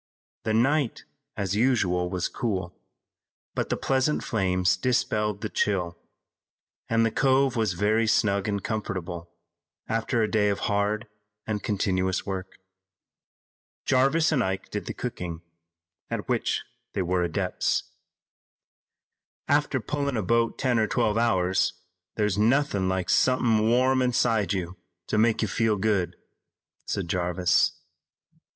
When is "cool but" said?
2.27-3.69